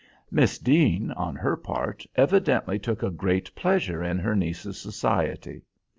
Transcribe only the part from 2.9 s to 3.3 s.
a